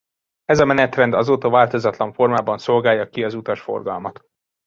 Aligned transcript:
Ez 0.45 0.59
a 0.59 0.65
menetrend 0.65 1.13
azóta 1.13 1.49
változatlan 1.49 2.13
formában 2.13 2.57
szolgálja 2.57 3.09
ki 3.09 3.23
az 3.23 3.33
utasforgalmat. 3.33 4.23